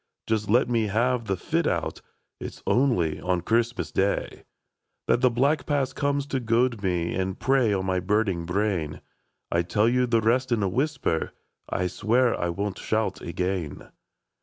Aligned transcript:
Just 0.25 0.49
let 0.49 0.67
me 0.67 0.87
have 0.87 1.25
the 1.25 1.37
fit 1.37 1.67
out. 1.67 2.01
It 2.39 2.55
's 2.55 2.63
only 2.65 3.21
on 3.21 3.41
Christmas 3.41 3.91
Day 3.91 4.45
That 5.05 5.21
the 5.21 5.29
black 5.29 5.67
past 5.67 5.95
comes 5.95 6.25
to 6.25 6.39
goad 6.39 6.81
me. 6.81 7.13
And 7.13 7.39
prey 7.39 7.71
on 7.71 7.85
my 7.85 7.99
burning 7.99 8.47
brain; 8.47 9.01
I 9.51 9.57
'11 9.57 9.69
tell 9.69 9.87
you 9.89 10.07
the 10.07 10.21
rest 10.21 10.51
in 10.51 10.63
a 10.63 10.67
whisper,— 10.67 11.33
I 11.69 11.85
swear 11.85 12.33
I 12.33 12.49
won't 12.49 12.79
shout 12.79 13.21
again. 13.21 13.91